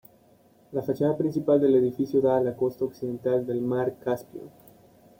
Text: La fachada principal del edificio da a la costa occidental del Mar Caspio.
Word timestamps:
La 0.71 0.81
fachada 0.81 1.15
principal 1.15 1.61
del 1.61 1.75
edificio 1.75 2.21
da 2.21 2.37
a 2.37 2.41
la 2.41 2.55
costa 2.55 2.85
occidental 2.85 3.45
del 3.45 3.61
Mar 3.61 3.99
Caspio. 3.99 4.49